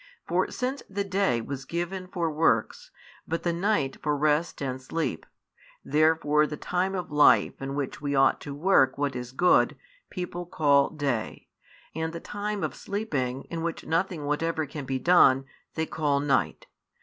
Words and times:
For 0.27 0.49
since 0.49 0.81
the 0.89 1.03
day 1.03 1.41
was 1.41 1.63
given 1.63 2.07
for 2.07 2.31
works, 2.31 2.89
but 3.27 3.43
the 3.43 3.53
night 3.53 3.99
for 4.01 4.17
rest 4.17 4.59
and 4.59 4.81
sleep, 4.81 5.27
therefore 5.85 6.47
the 6.47 6.57
time 6.57 6.95
of 6.95 7.11
life 7.11 7.61
in 7.61 7.75
which 7.75 8.01
we 8.01 8.15
ought 8.15 8.41
to 8.41 8.55
work 8.55 8.97
what 8.97 9.15
is 9.15 9.31
good, 9.31 9.77
people 10.09 10.47
call 10.47 10.89
day; 10.89 11.49
and 11.93 12.13
the 12.13 12.19
time 12.19 12.63
of 12.63 12.73
sleeping, 12.73 13.43
in 13.51 13.61
which 13.61 13.85
nothing 13.85 14.25
whatever 14.25 14.65
can 14.65 14.85
be 14.85 14.97
done, 14.97 15.45
they 15.75 15.85
call 15.85 16.19
night. 16.19 16.65